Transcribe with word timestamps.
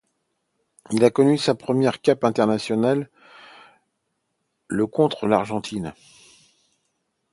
Il 0.89 1.05
a 1.05 1.11
connu 1.11 1.37
sa 1.37 1.53
première 1.53 2.01
cape 2.01 2.23
internationale 2.23 3.07
le 4.67 4.87
contre 4.87 5.27
l'Argentine. 5.27 5.93